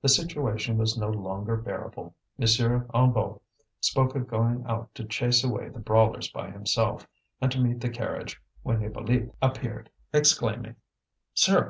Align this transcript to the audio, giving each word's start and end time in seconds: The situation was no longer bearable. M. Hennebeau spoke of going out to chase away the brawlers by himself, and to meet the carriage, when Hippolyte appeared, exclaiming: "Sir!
The 0.00 0.08
situation 0.08 0.78
was 0.78 0.96
no 0.96 1.10
longer 1.10 1.54
bearable. 1.54 2.14
M. 2.38 2.44
Hennebeau 2.46 3.42
spoke 3.82 4.14
of 4.14 4.26
going 4.26 4.64
out 4.66 4.94
to 4.94 5.04
chase 5.04 5.44
away 5.44 5.68
the 5.68 5.78
brawlers 5.78 6.28
by 6.30 6.50
himself, 6.50 7.06
and 7.42 7.52
to 7.52 7.60
meet 7.60 7.82
the 7.82 7.90
carriage, 7.90 8.40
when 8.62 8.80
Hippolyte 8.80 9.30
appeared, 9.42 9.90
exclaiming: 10.10 10.76
"Sir! 11.34 11.66